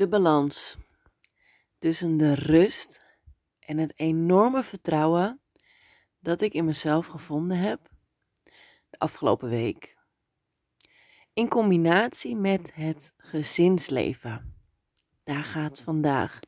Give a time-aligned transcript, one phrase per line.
[0.00, 0.76] de balans
[1.78, 3.06] tussen de rust
[3.58, 5.40] en het enorme vertrouwen
[6.18, 7.90] dat ik in mezelf gevonden heb
[8.90, 9.98] de afgelopen week.
[11.32, 14.54] In combinatie met het gezinsleven.
[15.22, 16.38] Daar gaat vandaag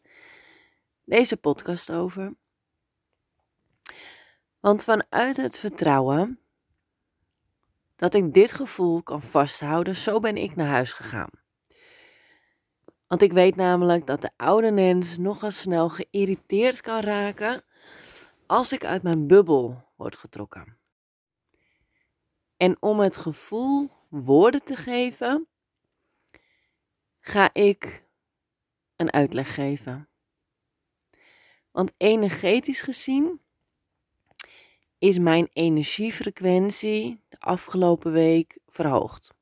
[1.04, 2.34] deze podcast over.
[4.60, 6.40] Want vanuit het vertrouwen
[7.96, 11.41] dat ik dit gevoel kan vasthouden, zo ben ik naar huis gegaan.
[13.12, 17.62] Want ik weet namelijk dat de oude mens nogal snel geïrriteerd kan raken
[18.46, 20.78] als ik uit mijn bubbel word getrokken.
[22.56, 25.48] En om het gevoel woorden te geven,
[27.20, 28.04] ga ik
[28.96, 30.08] een uitleg geven.
[31.70, 33.40] Want energetisch gezien
[34.98, 39.34] is mijn energiefrequentie de afgelopen week verhoogd.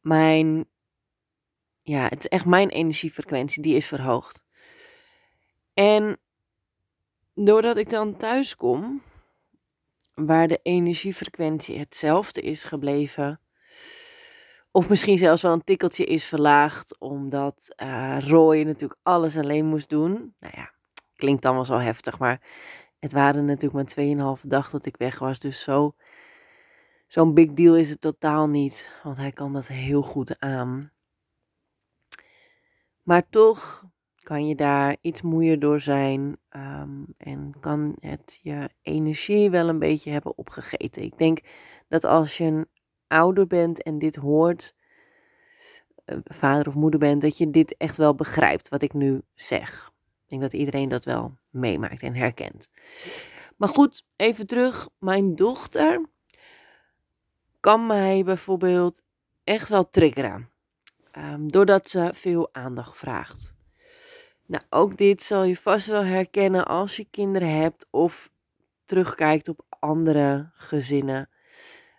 [0.00, 0.68] Mijn,
[1.84, 4.44] ja, het is echt mijn energiefrequentie, die is verhoogd.
[5.74, 6.18] En
[7.34, 9.02] doordat ik dan thuis kom,
[10.14, 13.40] waar de energiefrequentie hetzelfde is gebleven,
[14.70, 19.88] of misschien zelfs wel een tikkeltje is verlaagd, omdat uh, Roy natuurlijk alles alleen moest
[19.88, 20.34] doen.
[20.40, 20.72] Nou ja,
[21.16, 22.40] klinkt dan wel zo heftig, maar
[22.98, 25.38] het waren natuurlijk maar 2,5 dag dat ik weg was.
[25.38, 25.94] Dus zo,
[27.06, 28.92] zo'n big deal is het totaal niet.
[29.02, 30.93] Want hij kan dat heel goed aan.
[33.04, 33.84] Maar toch
[34.22, 36.36] kan je daar iets moeier door zijn.
[36.48, 41.02] Ehm, en kan het je energie wel een beetje hebben opgegeten.
[41.02, 41.38] Ik denk
[41.88, 42.66] dat als je een
[43.06, 44.74] ouder bent en dit hoort,
[46.04, 49.92] eh, vader of moeder bent, dat je dit echt wel begrijpt wat ik nu zeg.
[50.22, 52.70] Ik denk dat iedereen dat wel meemaakt en herkent.
[53.56, 54.88] Maar goed, even terug.
[54.98, 56.06] Mijn dochter
[57.60, 59.02] kan mij bijvoorbeeld
[59.44, 60.53] echt wel triggeren.
[61.18, 63.54] Um, doordat ze veel aandacht vraagt.
[64.46, 68.30] Nou, ook dit zal je vast wel herkennen als je kinderen hebt of
[68.84, 71.28] terugkijkt op andere gezinnen.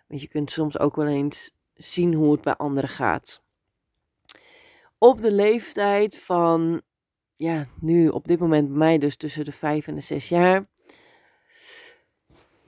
[0.08, 3.42] Want je kunt soms ook wel eens zien hoe het bij anderen gaat.
[4.98, 6.82] Op de leeftijd van
[7.36, 10.66] ja, nu op dit moment bij mij dus tussen de vijf en de zes jaar,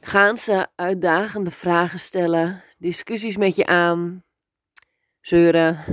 [0.00, 4.24] gaan ze uitdagende vragen stellen, discussies met je aan,
[5.20, 5.84] zeuren,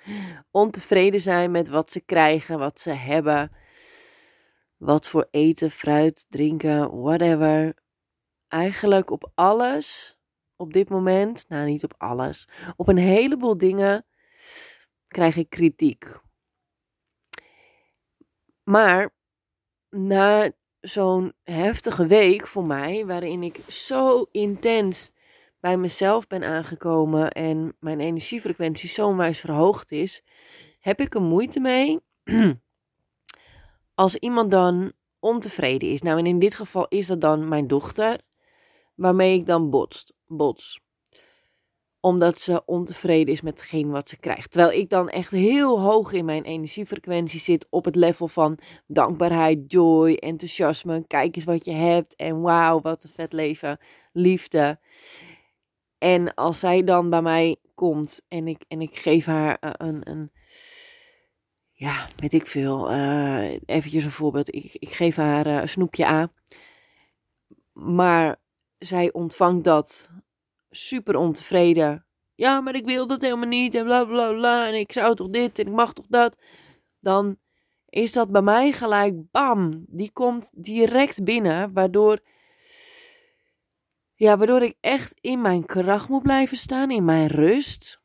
[0.50, 3.52] ontevreden zijn met wat ze krijgen, wat ze hebben,
[4.76, 7.74] wat voor eten, fruit, drinken, whatever.
[8.48, 10.16] Eigenlijk op alles,
[10.56, 14.06] op dit moment, nou niet op alles, op een heleboel dingen
[15.08, 16.20] krijg ik kritiek.
[18.62, 19.14] Maar
[19.88, 25.10] na zo'n heftige week voor mij, waarin ik zo intens
[25.62, 30.22] bij mezelf ben aangekomen en mijn energiefrequentie zo wijs verhoogd is,
[30.80, 32.00] heb ik er moeite mee
[33.94, 36.02] als iemand dan ontevreden is.
[36.02, 38.20] Nou, en in dit geval is dat dan mijn dochter,
[38.94, 40.80] waarmee ik dan botst, bots
[42.04, 44.50] omdat ze ontevreden is met hetgeen wat ze krijgt.
[44.50, 49.72] Terwijl ik dan echt heel hoog in mijn energiefrequentie zit op het level van dankbaarheid,
[49.72, 51.04] joy, enthousiasme.
[51.06, 53.78] Kijk eens wat je hebt en wauw, wat een vet leven,
[54.12, 54.78] liefde.
[56.02, 60.10] En als zij dan bij mij komt en ik, en ik geef haar eh, een,
[60.10, 60.30] een
[61.72, 64.54] ja, weet ik veel, uh, eventjes een voorbeeld.
[64.54, 66.32] Ik, ik geef haar uh, een snoepje aan.
[67.72, 68.40] Maar
[68.78, 70.10] zij ontvangt dat
[70.70, 72.06] super ontevreden.
[72.34, 74.66] Ja, maar ik wil dat helemaal niet en bla bla bla.
[74.66, 76.42] En ik zou toch dit en ik mag toch dat.
[77.00, 77.38] Dan
[77.88, 79.84] is dat bij mij gelijk bam.
[79.88, 81.72] Die komt direct binnen.
[81.72, 82.18] Waardoor,
[84.22, 86.90] ja, waardoor ik echt in mijn kracht moet blijven staan.
[86.90, 88.02] In mijn rust.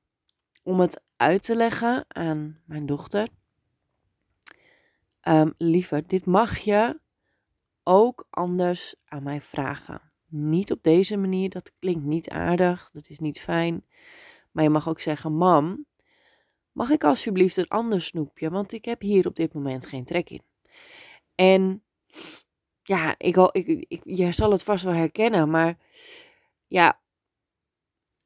[0.64, 3.28] Om het uit te leggen aan mijn dochter.
[5.28, 7.00] Um, liever, dit mag je
[7.84, 11.50] ook anders aan mij vragen niet op deze manier.
[11.50, 13.86] Dat klinkt niet aardig, dat is niet fijn.
[14.52, 15.86] Maar je mag ook zeggen: Mam,
[16.72, 18.50] mag ik alsjeblieft een ander snoepje?
[18.50, 20.42] Want ik heb hier op dit moment geen trek in.
[21.36, 21.84] En
[22.88, 25.78] ja, ik, ik, ik, je zal het vast wel herkennen, maar
[26.68, 27.02] ja,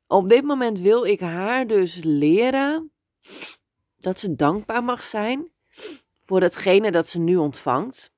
[0.07, 2.91] op dit moment wil ik haar dus leren
[3.97, 5.51] dat ze dankbaar mag zijn
[6.19, 8.13] voor datgene dat ze nu ontvangt.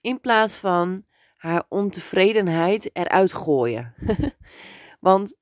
[0.00, 1.04] In plaats van
[1.36, 3.94] haar ontevredenheid eruit gooien.
[5.00, 5.36] Want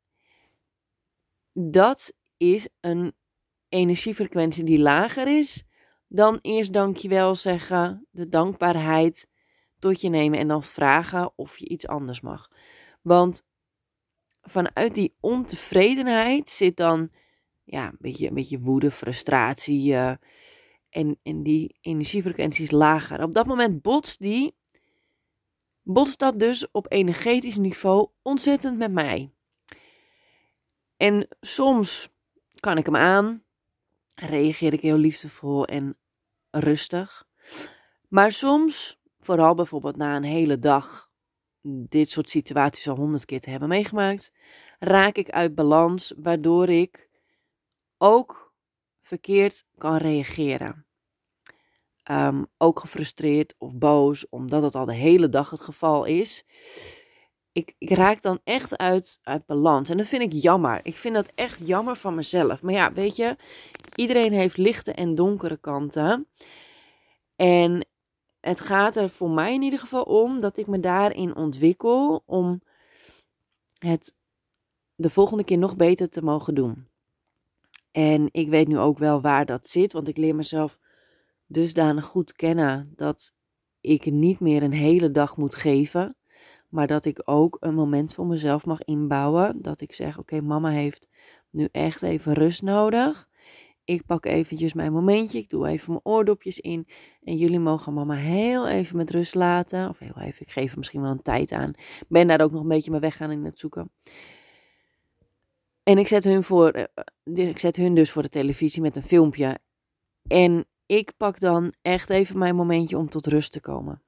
[1.52, 3.14] dat is een
[3.68, 5.64] energiefrequentie die lager is
[6.06, 9.28] dan eerst dankjewel zeggen, de dankbaarheid
[9.78, 12.50] tot je nemen en dan vragen of je iets anders mag.
[13.02, 13.46] Want
[14.42, 17.10] vanuit die ontevredenheid zit dan
[17.64, 19.92] ja, een beetje, een beetje woede, frustratie.
[19.92, 20.12] Uh,
[20.90, 23.22] En, en die energiefrequentie is lager.
[23.22, 24.54] Op dat moment botst die,
[25.82, 29.30] botst dat dus op energetisch niveau ontzettend met mij.
[30.96, 32.08] En soms
[32.60, 33.44] kan ik hem aan,
[34.14, 35.96] reageer ik heel liefdevol en
[36.50, 37.28] rustig.
[38.08, 38.97] Maar soms,
[39.28, 41.10] vooral bijvoorbeeld na een hele dag,
[41.62, 44.32] dit soort situaties al honderd keer te hebben meegemaakt,
[44.78, 47.10] raak ik uit balans, waardoor ik
[47.98, 48.54] ook
[49.00, 50.86] verkeerd kan reageren.
[52.02, 56.44] Ehm, ook gefrustreerd of boos, omdat het al de hele dag het geval is.
[57.52, 59.90] Ik, ik, raak dan echt uit, uit balans.
[59.90, 60.80] En dat vind ik jammer.
[60.82, 62.62] Ik vind dat echt jammer van mezelf.
[62.62, 63.36] Maar ja, weet je,
[63.94, 66.28] iedereen heeft lichte en donkere kanten.
[67.36, 67.86] En
[68.40, 72.60] het gaat er voor mij in ieder geval om dat ik me daarin ontwikkel om
[73.78, 74.16] het
[74.94, 76.88] de volgende keer nog beter te mogen doen.
[77.90, 80.78] En ik weet nu ook wel waar dat zit, want ik leer mezelf
[81.46, 83.34] dusdanig goed kennen dat
[83.80, 86.16] ik niet meer een hele dag moet geven,
[86.68, 89.62] maar dat ik ook een moment voor mezelf mag inbouwen.
[89.62, 91.08] Dat ik zeg: Oké, mama heeft
[91.50, 93.27] nu echt even rust nodig.
[93.88, 96.86] Ik pak eventjes mijn momentje, ik doe even mijn oordopjes in
[97.22, 99.88] en jullie mogen mama heel even met rust laten.
[99.88, 101.72] Of heel even, ik geef er misschien wel een tijd aan.
[102.08, 103.90] Ben daar ook nog een beetje mee weggaan in het zoeken.
[105.82, 109.02] En ik zet, hun voor, eh, ik zet hun dus voor de televisie met een
[109.02, 109.58] filmpje.
[110.26, 114.02] En ik pak dan echt even mijn momentje om tot rust te komen.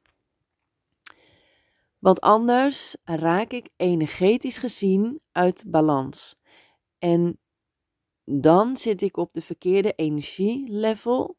[1.99, 6.37] Want anders raak ik energetisch gezien uit balans.
[6.99, 7.39] En
[8.33, 11.37] dan zit ik op de verkeerde energielevel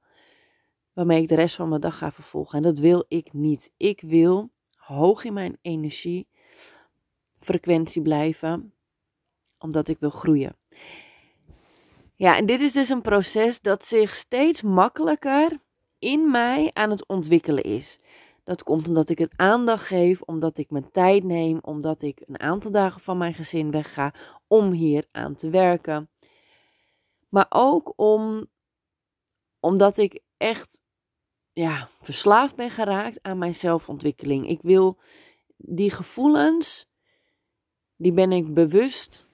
[0.93, 2.57] waarmee ik de rest van mijn dag ga vervolgen.
[2.57, 3.71] En dat wil ik niet.
[3.77, 8.73] Ik wil hoog in mijn energiefrequentie blijven
[9.59, 10.55] omdat ik wil groeien.
[12.15, 15.57] Ja, en dit is dus een proces dat zich steeds makkelijker
[15.99, 17.99] in mij aan het ontwikkelen is.
[18.43, 22.39] Dat komt omdat ik het aandacht geef, omdat ik mijn tijd neem, omdat ik een
[22.39, 24.13] aantal dagen van mijn gezin wegga
[24.47, 26.11] om hier aan te werken.
[27.31, 28.48] Maar ook om,
[29.60, 30.81] omdat ik echt
[31.54, 34.48] ja, verslaafd ben geraakt aan mijn zelfontwikkeling.
[34.48, 35.00] Ik wil
[35.57, 36.86] die gevoelens,
[37.95, 39.28] die ben ik bewust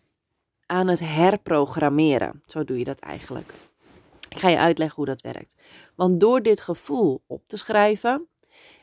[0.65, 2.41] aan het herprogrammeren.
[2.45, 3.53] Zo doe je dat eigenlijk.
[4.29, 5.55] Ik ga je uitleggen hoe dat werkt.
[5.95, 8.29] Want door dit gevoel op te schrijven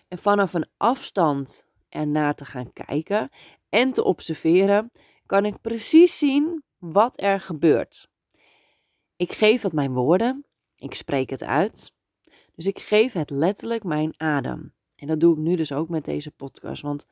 [0.08, 3.28] en vanaf een afstand ernaar te gaan kijken
[3.69, 4.90] en te observeren,
[5.26, 8.12] kan ik precies zien wat er gebeurt.
[9.24, 10.44] Ik geef het mijn woorden,
[10.76, 11.92] ik spreek het uit.
[12.54, 14.74] Dus ik geef het letterlijk mijn adem.
[14.96, 16.82] En dat doe ik nu dus ook met deze podcast.
[16.82, 17.08] Want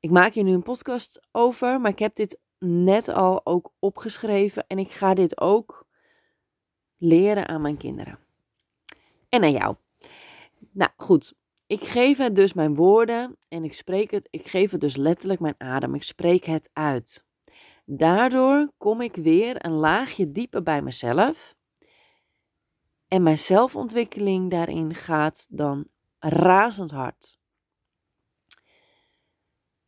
[0.00, 4.66] ik maak hier nu een podcast over, maar ik heb dit net al ook opgeschreven
[4.66, 5.86] en ik ga dit ook
[6.96, 8.18] leren aan mijn kinderen.
[9.28, 9.76] En aan jou.
[10.70, 11.34] Nou goed,
[11.66, 15.40] ik geef het dus mijn woorden en ik spreek het, ik geef het dus letterlijk
[15.40, 15.94] mijn adem.
[15.94, 17.23] Ik spreek het uit.
[17.84, 21.54] Daardoor kom ik weer een laagje dieper bij mezelf.
[23.08, 25.86] En mijn zelfontwikkeling daarin gaat dan
[26.18, 27.38] razend hard.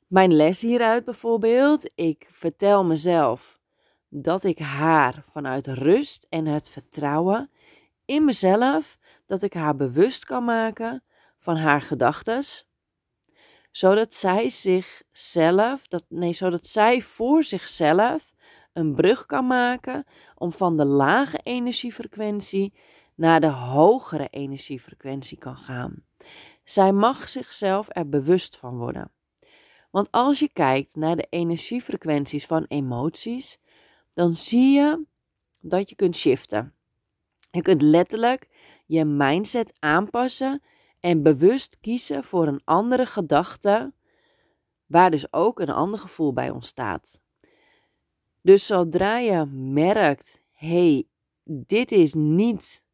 [0.07, 3.59] Mijn les hieruit bijvoorbeeld, ik vertel mezelf
[4.09, 7.51] dat ik haar vanuit rust en het vertrouwen
[8.05, 11.03] in mezelf, dat ik haar bewust kan maken
[11.39, 12.43] van haar gedachten,
[13.77, 18.33] zodat zij zichzelf, dat, nee, zodat zij voor zichzelf
[18.73, 20.05] een brug kan maken
[20.35, 22.75] om van de lage energiefrequentie
[23.15, 26.05] naar de hogere energiefrequentie kan gaan.
[26.65, 29.11] Zij mag zichzelf er bewust van worden.
[29.91, 33.59] Want als je kijkt naar de energiefrequenties van emoties,
[34.13, 35.05] dan zie je
[35.61, 36.75] dat je kunt shiften.
[37.51, 38.49] Je kunt letterlijk
[38.87, 40.63] je mindset aanpassen
[41.07, 43.93] en bewust kiezen voor een andere gedachte,
[44.87, 47.21] waar dus ook een ander gevoel bij ontstaat.
[48.43, 51.05] Dus zodra je merkt, hey,
[51.45, 52.85] dit is niet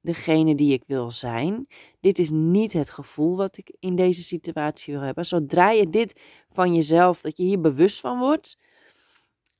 [0.00, 1.66] degene die ik wil zijn.
[2.00, 5.26] Dit is niet het gevoel wat ik in deze situatie wil hebben.
[5.26, 8.58] Zodra je dit van jezelf, dat je hier bewust van wordt.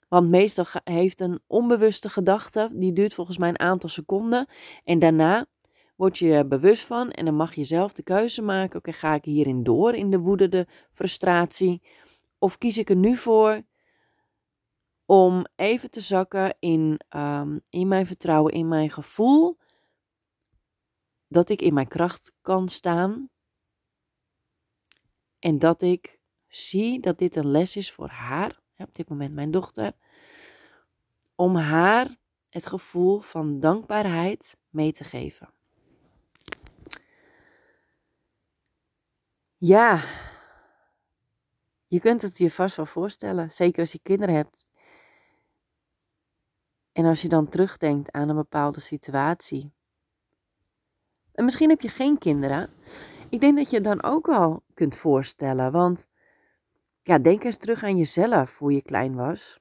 [0.08, 4.46] Want meestal heeft een onbewuste gedachte, die duurt volgens mij een aantal seconden.
[4.84, 5.46] En daarna
[5.96, 8.78] word je bewust van en dan mag je zelf de keuze maken.
[8.78, 11.82] Oké, ga ik hierin door, in de woede, de frustratie?
[12.38, 13.62] Of kies ik er nu voor
[15.04, 19.58] om even te zakken in, um, in mijn vertrouwen, in mijn gevoel
[21.28, 23.30] dat ik in mijn kracht kan staan
[25.38, 29.50] en dat ik zie dat dit een les is voor haar, op dit moment mijn
[29.50, 29.92] dochter,
[31.34, 32.16] om haar
[32.48, 35.55] het gevoel van dankbaarheid mee te geven.
[39.58, 40.04] Ja,
[41.86, 44.66] je kunt het je vast wel voorstellen, zeker als je kinderen hebt.
[46.92, 49.72] En als je dan terugdenkt aan een bepaalde situatie.
[51.32, 52.70] En misschien heb je geen kinderen.
[53.28, 55.72] Ik denk dat je het dan ook al kunt voorstellen.
[55.72, 56.08] Want
[57.02, 59.60] ja, denk eens terug aan jezelf, hoe je klein was.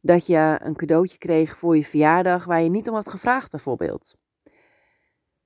[0.00, 4.16] Dat je een cadeautje kreeg voor je verjaardag waar je niet om had gevraagd, bijvoorbeeld.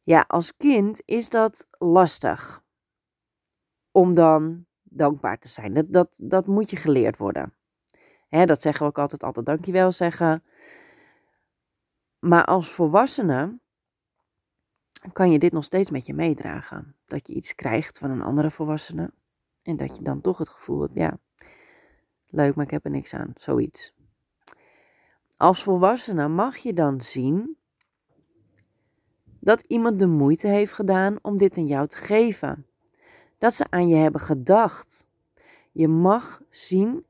[0.00, 2.62] Ja, als kind is dat lastig
[3.92, 5.74] dan dankbaar te zijn.
[5.74, 7.54] Dat, dat, dat moet je geleerd worden.
[8.28, 10.42] Hè, dat zeggen we ook altijd, altijd dankjewel zeggen.
[12.18, 13.58] Maar als volwassene
[15.12, 16.96] kan je dit nog steeds met je meedragen.
[17.06, 19.12] Dat je iets krijgt van een andere volwassene.
[19.62, 21.18] En dat je dan toch het gevoel hebt, ja,
[22.26, 23.32] leuk, maar ik heb er niks aan.
[23.36, 23.94] Zoiets.
[25.36, 27.58] Als volwassene mag je dan zien
[29.40, 32.66] dat iemand de moeite heeft gedaan om dit aan jou te geven.
[33.40, 35.06] Dat ze aan je hebben gedacht.
[35.72, 37.04] Je mag zien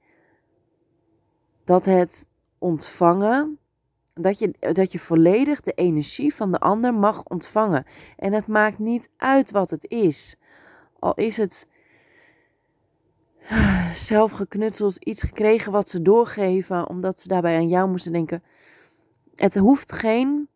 [1.65, 2.27] dat het
[2.59, 3.59] ontvangen,
[4.15, 7.85] dat je, dat je volledig de energie van de ander mag ontvangen.
[8.17, 10.37] En het maakt niet uit wat het is.
[10.99, 11.67] Al is het
[14.09, 18.43] zelf geknutseld, iets gekregen wat ze doorgeven, omdat ze daarbij aan jou moesten denken.
[19.35, 20.49] Het hoeft geen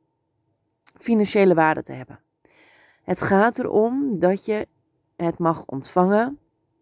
[0.98, 2.20] financiële waarde te hebben.
[3.02, 4.68] Het gaat erom dat je
[5.16, 6.38] het mag ontvangen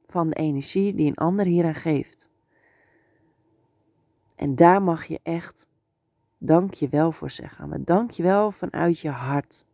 [0.07, 2.31] van de energie die een ander hieraan geeft.
[4.37, 5.69] En daar mag je echt
[6.39, 7.69] dank je wel voor zeggen.
[7.69, 9.67] Maar dank je wel vanuit je hart.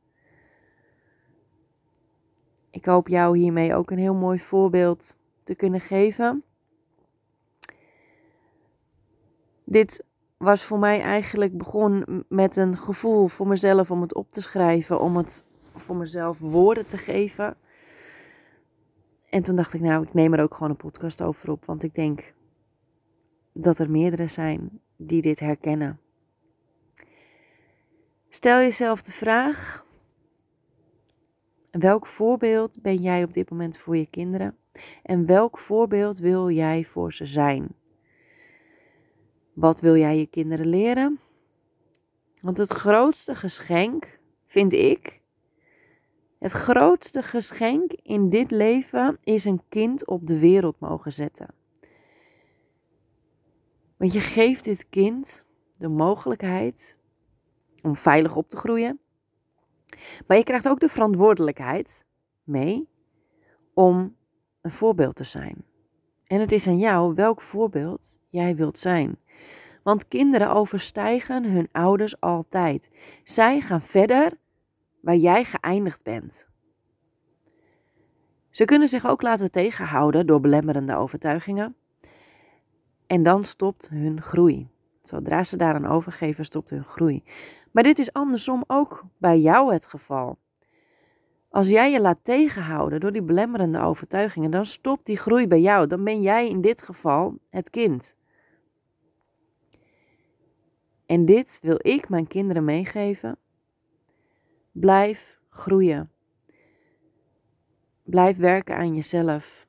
[2.70, 6.42] Ik hoop jou hiermee ook een heel mooi voorbeeld te kunnen geven.
[9.64, 10.04] Dit
[10.36, 15.00] was voor mij eigenlijk begon met een gevoel voor mezelf om het op te schrijven,
[15.00, 17.56] om het voor mezelf woorden te geven.
[19.30, 21.82] En toen dacht ik, nou, ik neem er ook gewoon een podcast over op, want
[21.82, 22.34] ik denk
[23.52, 26.00] dat er meerdere zijn die dit herkennen.
[28.28, 29.86] Stel jezelf de vraag:
[31.70, 34.56] welk voorbeeld ben jij op dit moment voor je kinderen?
[35.02, 37.68] En welk voorbeeld wil jij voor ze zijn?
[39.52, 41.20] Wat wil jij je kinderen leren?
[42.40, 45.17] Want het grootste geschenk, vind ik,
[46.38, 51.48] het grootste geschenk in dit leven is een kind op de wereld mogen zetten.
[53.96, 56.98] Want je geeft dit kind de mogelijkheid
[57.82, 59.00] om veilig op te groeien.
[60.26, 62.06] Maar je krijgt ook de verantwoordelijkheid
[62.44, 62.88] mee
[63.74, 64.16] om
[64.60, 65.64] een voorbeeld te zijn.
[66.26, 69.18] En het is aan jou welk voorbeeld jij wilt zijn.
[69.82, 72.90] Want kinderen overstijgen hun ouders altijd.
[73.24, 74.32] Zij gaan verder
[75.00, 76.48] waar jij geëindigd bent.
[78.50, 81.76] Ze kunnen zich ook laten tegenhouden door belemmerende overtuigingen.
[83.06, 84.68] En dan stopt hun groei.
[85.00, 87.22] Zodra ze daaraan overgeven, stopt hun groei.
[87.72, 90.38] Maar dit is andersom ook bij jou het geval.
[91.50, 95.86] Als jij je laat tegenhouden door die belemmerende overtuigingen, dan stopt die groei bij jou.
[95.86, 98.16] Dan ben jij in dit geval het kind.
[101.06, 103.38] En dit wil ik mijn kinderen meegeven.
[104.80, 106.10] Blijf groeien.
[108.02, 109.66] Blijf werken aan jezelf.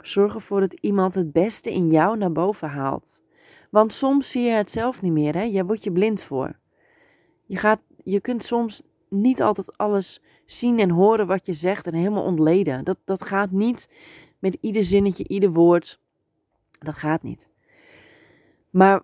[0.00, 3.22] Zorg ervoor dat iemand het beste in jou naar boven haalt.
[3.70, 5.42] Want soms zie je het zelf niet meer, hè?
[5.42, 6.58] Jij wordt je blind voor.
[7.46, 11.94] Je, gaat, je kunt soms niet altijd alles zien en horen wat je zegt en
[11.94, 12.84] helemaal ontleden.
[12.84, 13.94] Dat, dat gaat niet
[14.38, 16.00] met ieder zinnetje, ieder woord.
[16.78, 17.50] Dat gaat niet.
[18.70, 19.02] Maar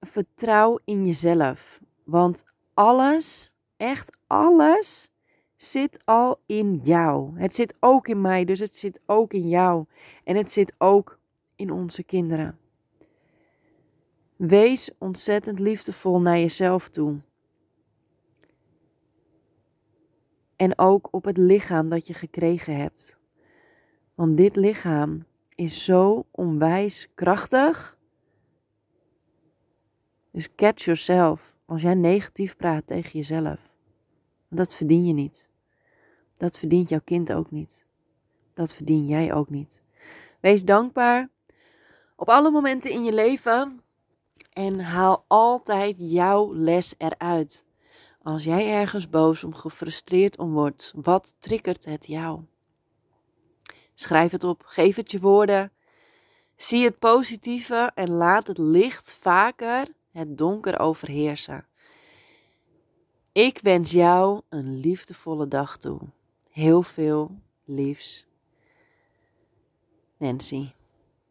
[0.00, 1.80] vertrouw in jezelf.
[2.04, 2.44] Want
[2.74, 3.51] alles,
[3.82, 5.10] echt alles,
[5.56, 7.38] zit al in jou.
[7.38, 9.84] Het zit ook in mij, dus het zit ook in jou.
[10.24, 11.18] En het zit ook
[11.56, 12.58] in onze kinderen.
[14.36, 17.20] Wees ontzettend liefdevol naar jezelf toe.
[20.56, 23.18] En ook op het lichaam dat je gekregen hebt.
[24.14, 25.24] Want dit lichaam
[25.54, 27.98] is zo onwijs krachtig.
[30.30, 33.71] Dus catch yourself als jij negatief praat tegen jezelf.
[34.54, 35.50] Dat verdien je niet.
[36.34, 37.86] Dat verdient jouw kind ook niet.
[38.54, 39.82] Dat verdien jij ook niet.
[40.40, 41.28] Wees dankbaar
[42.16, 43.82] op alle momenten in je leven
[44.52, 47.64] en haal altijd jouw les eruit.
[48.22, 52.40] Als jij ergens boos om gefrustreerd om wordt, wat triggert het jou?
[53.94, 55.72] Schrijf het op, geef het je woorden.
[56.56, 61.66] Zie het positieve en laat het licht vaker het donker overheersen.
[63.32, 66.00] Ik wens jou een liefdevolle dag toe.
[66.50, 68.26] Heel veel liefs.
[70.16, 70.70] Nancy.